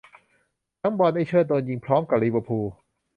[0.81, 2.69] ทั้งบอล ไอ้เชิดโดนยิงพร้อมกะลิเวอร์พูล